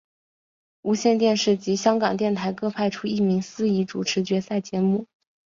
[0.81, 5.05] 无线电视及香港电台各派出一名司仪主持决赛节目。